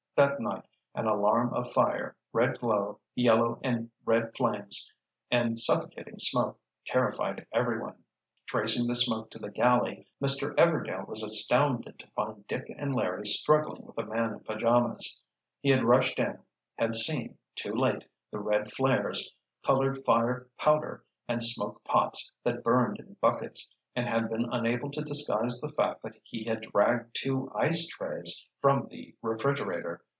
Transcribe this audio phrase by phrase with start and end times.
[0.17, 4.93] That night an alarm of fire, red glow, yellow and red flames,
[5.31, 8.03] and suffocating smoke, terrified everyone.
[8.45, 10.53] Tracing the smoke to the galley, Mr.
[10.57, 15.83] Everdail was astounded to find Dick and Larry struggling with a man in pajamas—he had
[15.83, 16.37] rushed in,
[16.77, 23.75] had seen—too late—the red flares, colored fire powder and smoke pots that burned in buckets,
[23.95, 28.47] and had been unable to disguise the fact that he had dragged two ice trays
[28.61, 29.99] from the refrigerator.